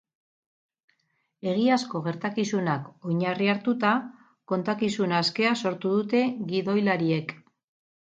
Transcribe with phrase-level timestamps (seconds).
[1.51, 3.93] Egiazko gertakizunak oinarri hartuta,
[4.55, 7.41] kontakizun askea sortu dute gidoilariek.